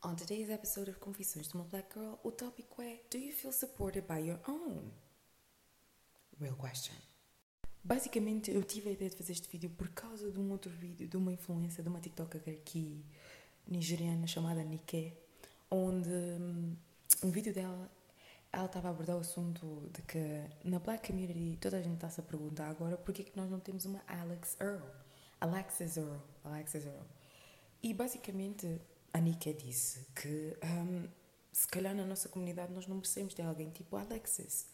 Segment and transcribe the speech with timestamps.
[0.00, 3.52] On today's episode of Confissões de uma Black Girl, o tópico é Do you feel
[3.52, 4.92] supported by your own?
[6.40, 6.94] Real question.
[7.82, 11.08] Basicamente, eu tive a ideia de fazer este vídeo por causa de um outro vídeo
[11.08, 13.04] de uma influência de uma TikToker aqui
[13.66, 15.14] nigeriana chamada Nike,
[15.68, 16.76] onde hum,
[17.24, 17.90] um vídeo dela
[18.52, 22.20] ela estava a abordar o assunto de que na Black Community toda a gente está-se
[22.20, 24.86] a perguntar agora porquê que nós não temos uma Alex Earl.
[25.40, 26.20] Alexis Earl.
[26.44, 27.04] Alexis Earl.
[27.82, 28.80] E basicamente
[29.12, 31.08] a Nika disse que um,
[31.52, 34.66] se calhar na nossa comunidade nós não merecemos ter alguém tipo Alexis.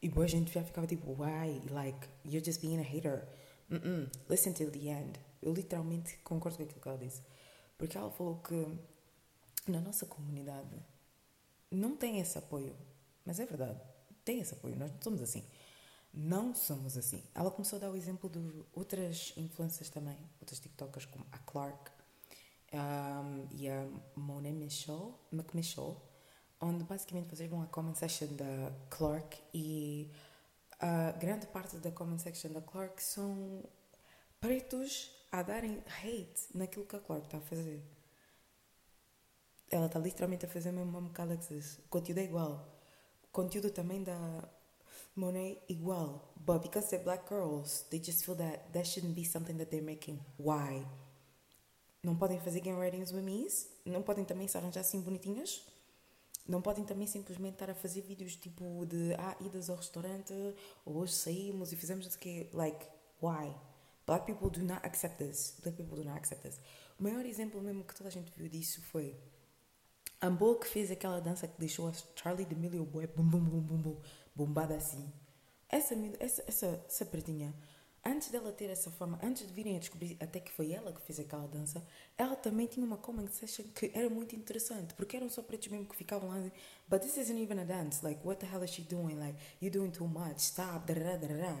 [0.00, 1.60] E boa gente já ficava tipo, why?
[1.70, 3.26] Like, you're just being a hater.
[3.68, 4.10] Mm -mm.
[4.28, 5.18] Listen till the end.
[5.42, 7.22] Eu literalmente concordo com aquilo que ela disse.
[7.76, 8.78] Porque ela falou que
[9.70, 10.76] na nossa comunidade
[11.70, 12.76] não tem esse apoio.
[13.24, 13.80] Mas é verdade,
[14.24, 14.76] tem esse apoio.
[14.76, 15.44] Nós não somos assim.
[16.12, 17.22] Não somos assim.
[17.34, 21.90] Ela começou a dar o exemplo de outras influências também, outras TikTokers como a Clark
[22.72, 23.86] um, e a
[24.16, 25.96] Monet Michaud, McMichaud,
[26.60, 30.10] onde basicamente vocês vão à comment section da Clark e
[30.80, 33.64] a grande parte da comment section da Clark são
[34.40, 37.82] pretos a darem hate naquilo que a Clark está a fazer.
[39.70, 41.78] Ela está literalmente a fazer mesmo uma Alexis.
[41.78, 42.68] O conteúdo é igual.
[43.24, 44.48] O conteúdo também da
[45.14, 46.32] Monet igual.
[46.36, 49.84] But because they're black girls, they just feel that that shouldn't be something that they're
[49.84, 50.20] making.
[50.38, 50.86] Why?
[52.02, 53.46] Não podem fazer game with me?
[53.84, 55.66] Não podem também se arranjar assim bonitinhas?
[56.46, 60.32] Não podem também simplesmente estar a fazer vídeos tipo de ah, idas ao restaurante
[60.86, 62.86] ou hoje saímos e fizemos o que like
[63.20, 63.54] why?
[64.06, 65.58] Black people do not accept this.
[65.62, 66.58] Black people do not accept this.
[66.98, 69.14] O maior exemplo mesmo que toda a gente viu disso foi
[70.20, 73.60] a Boa que fez aquela dança que deixou a Charlie D'Amelio boy bum bum bum
[73.60, 74.00] bum bum
[74.34, 75.12] bombada assim.
[75.68, 77.54] Essa, essa, essa, essa pretinha
[78.08, 81.02] antes dela ter essa fama, antes de virem a descobrir até que foi ela que
[81.02, 81.84] fez aquela dança,
[82.16, 85.86] ela também tinha uma comment section que era muito interessante, porque eram só pretos mesmo
[85.86, 86.50] que ficavam lá,
[86.88, 89.70] but this isn't even a dance, like what the hell is she doing, like you're
[89.70, 91.56] doing too much, stop, da da da da.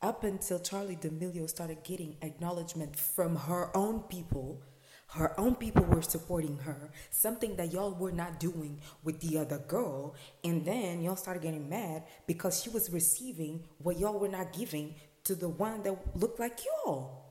[0.00, 4.62] Up until Charlie D'Amelio started getting acknowledgement from her own people,
[5.08, 9.58] her own people were supporting her, something that y'all were not doing with the other
[9.58, 10.14] girl,
[10.44, 14.94] and then y'all started getting mad because she was receiving what y'all were not giving
[15.24, 17.24] to the one that looked like y'all.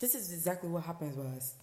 [0.00, 1.54] This is exactly what happens with us.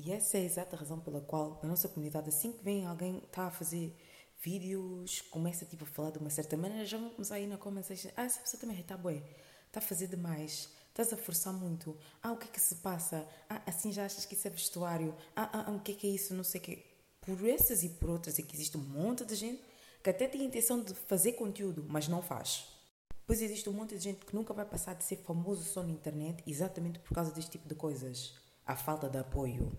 [0.00, 3.18] E essa é a exata razão pela qual, na nossa comunidade, assim que vem alguém
[3.18, 3.96] está a fazer
[4.40, 7.56] vídeos, começa tipo a falar de uma certa maneira, já vão começar a ir na
[7.56, 7.82] comment.
[8.16, 9.22] Ah, essa pessoa também está bué,
[9.66, 11.96] está a fazer demais, estás a forçar muito.
[12.22, 13.26] Ah, o que é que se passa?
[13.48, 15.16] Ah, assim já achas que isso é vestuário?
[15.34, 16.34] Ah, ah, ah o que é que é isso?
[16.34, 16.84] Não sei o quê.
[17.20, 19.62] Por essas e por outras é que existe um monte de gente
[20.02, 22.77] que até tem a intenção de fazer conteúdo, mas não faz.
[23.28, 25.90] Pois existe um monte de gente que nunca vai passar de ser famoso só na
[25.90, 28.34] internet exatamente por causa deste tipo de coisas.
[28.64, 29.78] A falta de apoio.